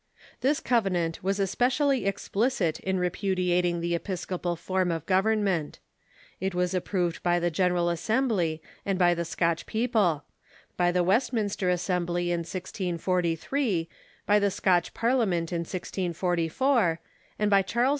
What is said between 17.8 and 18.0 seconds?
II.